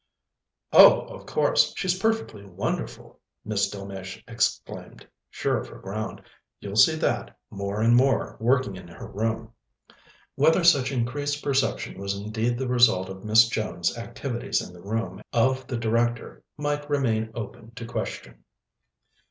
"Oh, 0.71 1.01
of 1.09 1.27
course 1.27 1.75
she's 1.77 1.99
perfectly 1.99 2.43
wonderful," 2.43 3.19
Miss 3.45 3.69
Delmege 3.69 4.23
exclaimed, 4.27 5.07
sure 5.29 5.59
of 5.59 5.67
her 5.67 5.77
ground. 5.77 6.23
"You'll 6.59 6.75
see 6.75 6.95
that 6.95 7.37
more 7.51 7.81
and 7.83 7.95
more, 7.95 8.35
working 8.39 8.75
in 8.75 8.87
her 8.87 9.05
room." 9.05 9.53
Whether 10.33 10.63
such 10.63 10.91
increased 10.91 11.43
perception 11.43 11.99
was 11.99 12.17
indeed 12.17 12.57
the 12.57 12.67
result 12.67 13.09
of 13.09 13.23
Miss 13.23 13.47
Jones's 13.47 13.95
activities 13.95 14.59
in 14.59 14.73
the 14.73 14.81
room 14.81 15.21
of 15.31 15.67
the 15.67 15.77
Director 15.77 16.41
might 16.57 16.89
remain 16.89 17.29
open 17.35 17.69
to 17.75 17.85
question. 17.85 18.43